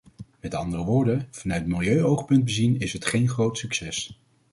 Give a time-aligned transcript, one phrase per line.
[0.39, 4.19] Met andere woorden: vanuit milieuoogpunt bezien is het geen groot succes.